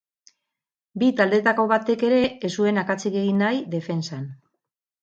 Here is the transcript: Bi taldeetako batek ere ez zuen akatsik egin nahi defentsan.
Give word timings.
Bi 1.03 1.09
taldeetako 1.19 1.67
batek 1.73 2.07
ere 2.09 2.19
ez 2.51 2.53
zuen 2.63 2.83
akatsik 2.87 3.21
egin 3.25 3.43
nahi 3.45 3.65
defentsan. 3.79 4.27